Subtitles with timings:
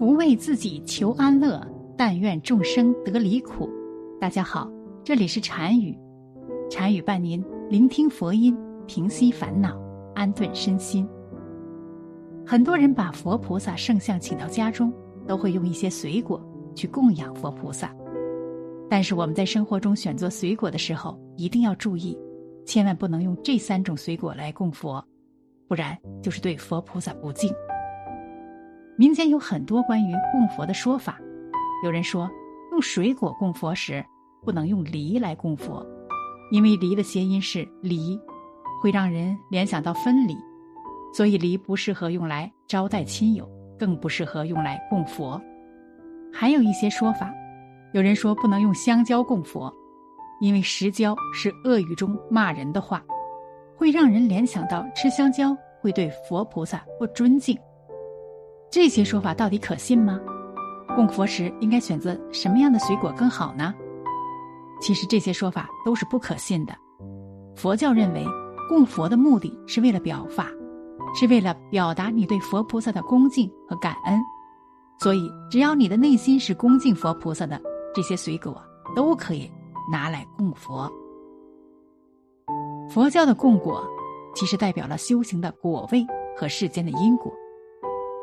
[0.00, 1.60] 不为自己求安乐，
[1.94, 3.68] 但愿众生得离苦。
[4.18, 4.66] 大家好，
[5.04, 5.94] 这里是禅语，
[6.70, 9.78] 禅语伴您聆听佛音，平息烦恼，
[10.14, 11.06] 安顿身心。
[12.46, 14.90] 很多人把佛菩萨圣像请到家中，
[15.26, 16.42] 都会用一些水果
[16.74, 17.94] 去供养佛菩萨。
[18.88, 22.18] 但是我们在生活中选择水果的时候，一定要注意，
[22.64, 25.04] 千万不能用这三种水果来供佛，
[25.68, 27.52] 不然就是对佛菩萨不敬。
[29.00, 31.18] 民间有很多关于供佛的说法，
[31.82, 32.30] 有人说
[32.70, 34.04] 用水果供佛时
[34.44, 35.82] 不能用梨来供佛，
[36.50, 38.20] 因为梨的谐音是离，
[38.82, 40.36] 会让人联想到分离，
[41.14, 45.40] 所以梨不适合用来招待亲友，更不适合用来供佛。
[46.30, 47.32] 还有一些说法，
[47.94, 49.74] 有人说不能用香蕉供佛，
[50.42, 53.02] 因为食蕉是恶语中骂人的话，
[53.78, 57.58] 会让人联想到吃香蕉会对佛菩萨不尊敬。
[58.70, 60.20] 这些说法到底可信吗？
[60.94, 63.74] 供佛时应该选择什么样的水果更好呢？
[64.80, 66.74] 其实这些说法都是不可信的。
[67.56, 68.24] 佛教认为，
[68.68, 70.46] 供佛的目的是为了表法，
[71.14, 74.20] 是为了表达你对佛菩萨的恭敬和感恩。
[74.98, 77.60] 所以，只要你的内心是恭敬佛菩萨的，
[77.94, 78.62] 这些水果
[78.94, 79.50] 都可以
[79.90, 80.90] 拿来供佛。
[82.88, 83.84] 佛教的供果，
[84.34, 87.32] 其实代表了修行的果位和世间的因果。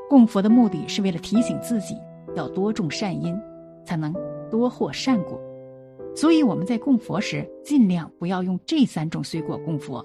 [0.10, 1.96] 供佛的目的是为了提醒自己
[2.36, 3.38] 要多种善因，
[3.86, 4.14] 才能
[4.50, 5.40] 多获善果。
[6.16, 10.04] 所以我们在供佛时，尽量不要用这三种水果供佛，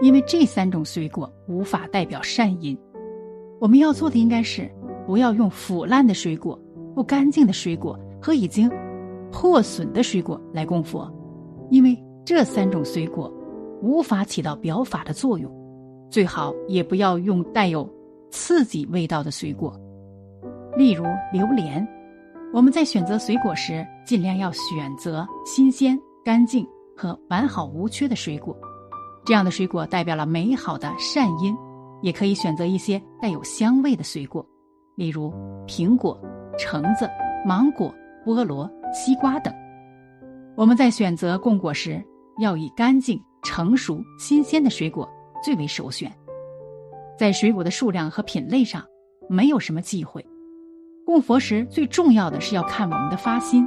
[0.00, 2.78] 因为这三种水果无法代表善因。
[3.60, 4.70] 我们要做的应该是
[5.06, 6.58] 不要用腐烂的水果、
[6.94, 8.70] 不干净的水果和已经
[9.30, 11.12] 破损的水果来供佛，
[11.70, 13.32] 因为这三种水果
[13.82, 15.50] 无法起到表法的作用。
[16.10, 17.88] 最好也不要用带有。
[18.34, 19.72] 刺激味道的水果，
[20.76, 21.86] 例如榴莲。
[22.52, 26.66] 我们在选择水果时，尽量要选择新鲜、干净
[26.96, 28.56] 和完好无缺的水果。
[29.24, 31.56] 这样的水果代表了美好的善因。
[32.02, 34.44] 也可以选择一些带有香味的水果，
[34.94, 35.32] 例如
[35.66, 36.20] 苹果、
[36.58, 37.08] 橙子、
[37.46, 37.94] 芒果、
[38.26, 39.54] 菠萝、西瓜等。
[40.54, 42.04] 我们在选择供果时，
[42.40, 45.08] 要以干净、成熟、新鲜的水果
[45.42, 46.12] 最为首选。
[47.18, 48.84] 在水果的数量和品类上，
[49.28, 50.24] 没有什么忌讳。
[51.06, 53.66] 供佛时最重要的是要看我们的发心，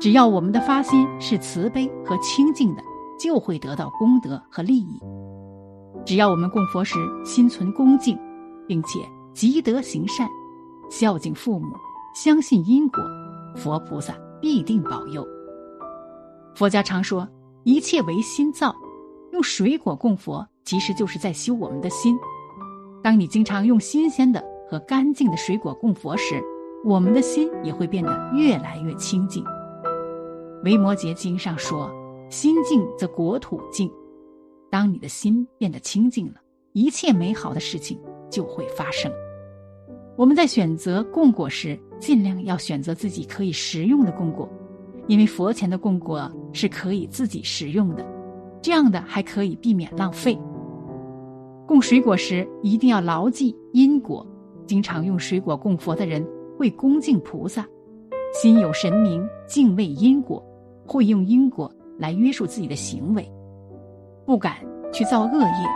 [0.00, 2.82] 只要我们的发心是慈悲和清净的，
[3.18, 5.00] 就会得到功德和利益。
[6.04, 8.18] 只要我们供佛时心存恭敬，
[8.66, 8.98] 并且
[9.32, 10.28] 积德行善，
[10.90, 11.68] 孝敬父母，
[12.14, 13.02] 相信因果，
[13.56, 15.26] 佛菩萨必定保佑。
[16.54, 17.26] 佛家常说
[17.62, 18.74] 一切唯心造，
[19.32, 22.18] 用水果供佛，其实就是在修我们的心。
[23.04, 26.42] 当你经常用新鲜的和干净的水果供佛时，
[26.82, 29.44] 我们的心也会变得越来越清净。
[30.64, 31.92] 《维摩诘经》上说
[32.30, 33.92] ：“心净则国土净。”
[34.72, 36.36] 当你的心变得清净了，
[36.72, 38.00] 一切美好的事情
[38.30, 39.12] 就会发生。
[40.16, 44.48] 我们在选择供果时，尽量要选择自己可以食用的供果，
[45.08, 48.06] 因为佛前的供果是可以自己食用的，
[48.62, 50.38] 这样的还可以避免浪费。
[51.66, 54.26] 供水果时一定要牢记因果，
[54.66, 56.26] 经常用水果供佛的人
[56.58, 57.66] 会恭敬菩萨，
[58.34, 60.44] 心有神明，敬畏因果，
[60.86, 63.26] 会用因果来约束自己的行为，
[64.26, 64.56] 不敢
[64.92, 65.68] 去造恶业，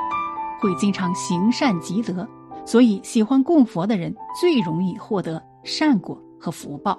[0.61, 2.29] 会经常行善积德，
[2.67, 6.99] 所以喜欢供佛的人最容易获得善果和福报。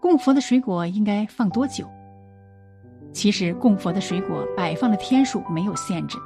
[0.00, 1.84] 供佛的水果应该放多久？
[3.12, 6.16] 其实供佛的水果摆放的天数没有限制。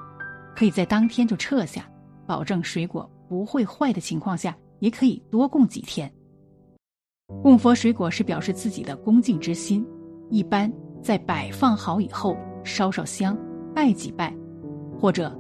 [0.55, 1.89] 可以在当天就撤下，
[2.27, 6.11] 保证水果不会坏的情况下，也可以多供几天。
[7.43, 9.87] 供佛水果是表示自己的恭敬之心，
[10.29, 10.71] 一般
[11.01, 13.37] 在摆放好以后烧烧香，
[13.75, 14.35] 拜几拜，
[14.99, 15.35] 或者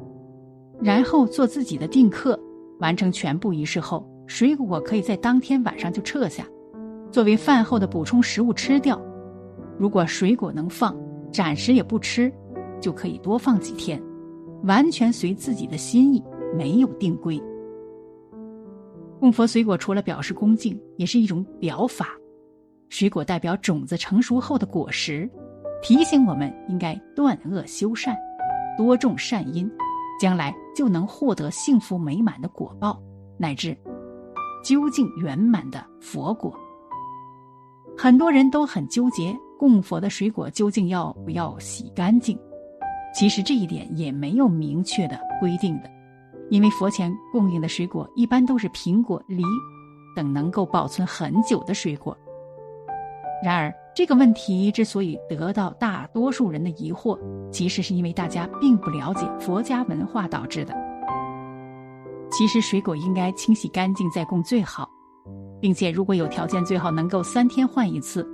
[0.80, 2.38] 然后做自己的定课，
[2.80, 6.46] 完成全部仪式后，水果可以在当天晚上就撤下，
[7.10, 9.00] 作为饭后的补充食物吃掉。
[9.78, 10.96] 如果水果能放，
[11.30, 12.32] 暂时也不吃，
[12.80, 14.02] 就可以多放几天。
[14.64, 16.22] 完全随自己的心意，
[16.56, 17.42] 没有定规。
[19.18, 22.08] 供佛水果除了表示恭敬，也是一种表法。
[22.88, 25.30] 水果代表种子成熟后的果实，
[25.82, 28.16] 提醒我们应该断恶修善，
[28.76, 29.70] 多种善因，
[30.20, 33.00] 将来就能获得幸福美满的果报，
[33.38, 33.76] 乃至
[34.64, 36.52] 究竟圆满的佛果。
[37.96, 42.38] 很多人都很纠结，供佛的水果究竟要不要洗干净？
[43.14, 45.90] 其实这一点也没有明确的规定的，
[46.50, 49.42] 因为佛前供应的水果一般都是苹果、梨，
[50.16, 52.16] 等能够保存很久的水果。
[53.44, 57.18] 然而，这个问题之所以得到大多数人的疑惑，
[57.50, 60.72] 其实是因为大家并不了解佛家文化导致的。
[62.30, 64.88] 其实，水果应该清洗干净再供最好，
[65.60, 68.26] 并且如果有条件，最好能够三天换一次，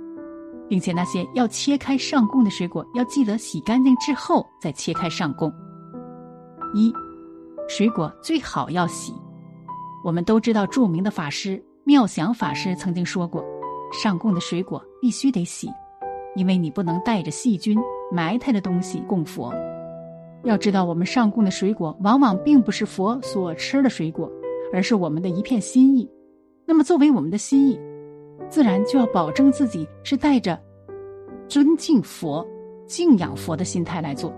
[0.69, 5.51] 并且那些要切开上供的水果，要记得洗干净之后再切开上供。
[6.73, 6.93] 一，
[7.67, 9.11] 水果最好要洗。
[10.05, 13.43] 我们都知道，著名的法师妙想法师曾经说过。
[13.91, 15.67] 上供的水果必须得洗，
[16.35, 17.75] 因为你不能带着细菌
[18.11, 19.51] 埋汰的东西供佛。
[20.43, 24.31] 要知道，我们上供的水果往往并不是佛所吃的水果，
[24.71, 26.07] 而是我们的一片心意。
[26.67, 27.79] 那么，作为我们的心意，
[28.47, 30.59] 自然就要保证自己是带着
[31.47, 32.47] 尊敬佛、
[32.87, 34.33] 敬仰佛的心态来做。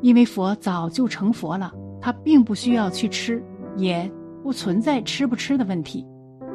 [0.00, 3.42] 因为佛早就成佛了，他并不需要去吃，
[3.76, 4.10] 也
[4.42, 6.06] 不存在吃不吃的问题。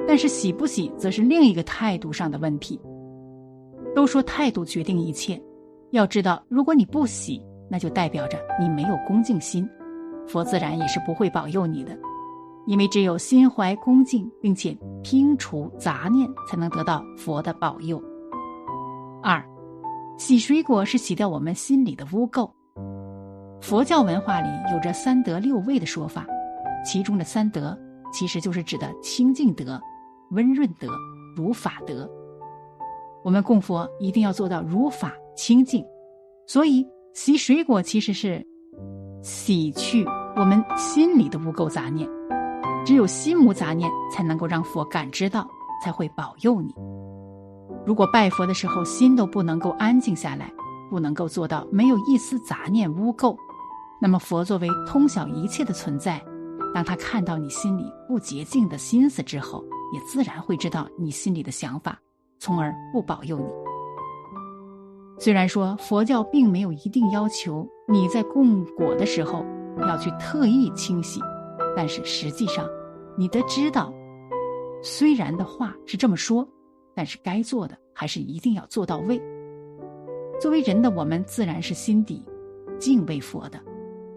[0.07, 2.79] 但是洗不洗，则是另一个态度上的问题。
[3.95, 5.41] 都说态度决定一切，
[5.91, 9.67] 要知道，如果你不洗，那就代表着你没有恭敬心，
[10.27, 11.97] 佛自然也是不会保佑你的。
[12.65, 18.01] 因为只有心怀恭敬，并且摒除杂念，才能得到佛的保佑。
[19.21, 19.43] 二，
[20.17, 22.49] 洗水果是洗掉我们心里的污垢。
[23.61, 26.25] 佛教文化里有着三德六味的说法，
[26.85, 27.77] 其中的三德
[28.11, 29.81] 其实就是指的清净德。
[30.31, 30.87] 温润德、
[31.35, 32.09] 如法德，
[33.23, 35.85] 我们供佛一定要做到如法清净。
[36.47, 38.43] 所以洗水果其实是
[39.21, 40.03] 洗去
[40.35, 42.09] 我们心里的污垢杂念。
[42.85, 45.45] 只有心无杂念，才能够让佛感知到，
[45.83, 46.73] 才会保佑你。
[47.85, 50.51] 如果拜佛的时候心都不能够安静下来，
[50.89, 53.35] 不能够做到没有一丝杂念污垢，
[53.99, 56.23] 那么佛作为通晓一切的存在，
[56.75, 61.99] 当他看到你心里不洁净的心思之后，也自然会知道你心里的想法，
[62.39, 63.45] 从而不保佑你。
[65.17, 69.43] 虽然说佛教并没有一定要求你在供果的时候
[69.79, 71.19] 要去特意清洗，
[71.75, 72.67] 但是实际上，
[73.17, 73.93] 你得知道，
[74.81, 76.47] 虽然的话是这么说，
[76.93, 79.21] 但是该做的还是一定要做到位。
[80.39, 82.23] 作为人的我们，自然是心底
[82.77, 83.59] 敬畏佛的，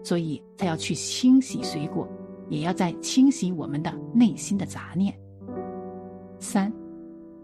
[0.03, 2.07] 所以才要去清洗水果，
[2.49, 5.17] 也要在清洗我们的内心的杂念。
[6.39, 6.71] 三，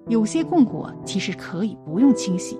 [0.07, 2.57] 有些供果其实可以不用清洗。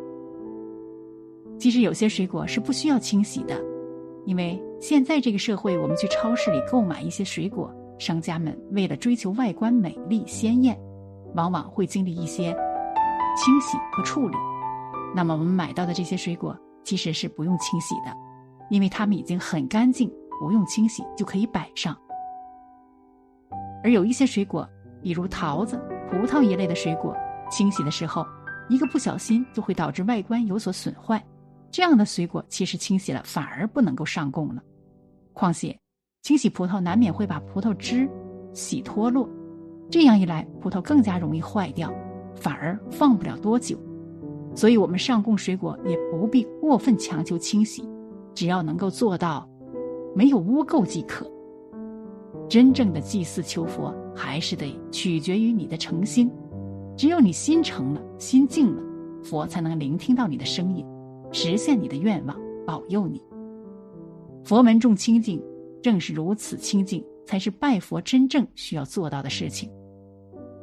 [1.58, 3.62] 其实有些水果是不需要清洗的，
[4.26, 10.78] 因为现在这个社会，我们去超市里购买一些水果，商家们为了追求外观美丽鲜艳，
[11.36, 12.56] 往往会经历一些
[13.38, 14.38] 清洗和处理。
[15.16, 18.12] 那么我们买到的这些水果其实是不用清洗的，
[18.70, 21.96] 因为它们已经很干净，不用清洗就可以摆上。
[23.84, 24.68] 而有一些水果，
[25.02, 25.80] 比如桃子。
[26.08, 27.16] 葡萄一类的水果，
[27.50, 28.24] 清洗的时候，
[28.70, 31.22] 一个不小心就会导致外观有所损坏。
[31.76, 34.64] 这样的水果其实清洗了反而不能够上供了。
[35.34, 35.78] 况且，
[36.22, 38.10] 清洗葡萄难免会把葡萄汁
[38.54, 39.28] 洗脱落，
[39.92, 41.94] 这样一来，葡萄更加容易坏掉，
[42.34, 43.78] 反而放不了多久。
[44.56, 47.84] 所以，我们上供水果也不必过分强求清洗，
[48.34, 49.46] 只要能够做到
[50.16, 51.30] 没有污垢即可。
[52.48, 56.32] 真正的祭祀求佛，还是得取决于你的诚心。
[56.96, 58.82] 只有你心诚了，心静了，
[59.22, 60.86] 佛才能聆听到你的声音，
[61.36, 63.22] 实现你的愿望，保佑你。
[64.46, 65.44] 佛门重清净，
[65.84, 69.70] 正是如此清净，才是拜佛真正需要做到的事情。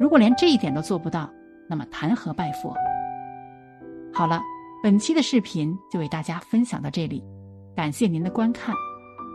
[0.00, 1.30] 如果连这一点都做不到，
[1.68, 2.74] 那么谈何拜佛？
[4.14, 4.40] 好了，
[4.82, 7.22] 本期的视频就为大家分享到这里，
[7.76, 8.74] 感谢您的观看。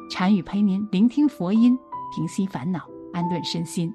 [0.10, 1.77] 禅语陪您聆听佛音。
[2.15, 2.79] 平息烦恼，
[3.13, 3.94] 安顿身心。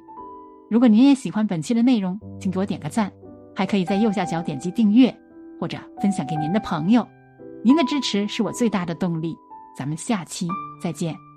[0.70, 3.11] 如果您也喜欢本期的内容，请给我点个赞，
[3.52, 5.12] 还可以在右下角点击订阅，
[5.58, 7.04] 或者分享给您的朋友。
[7.64, 9.38] 您的支持是我最大的动力。
[9.75, 10.49] 咱们下期
[10.81, 11.31] 再见。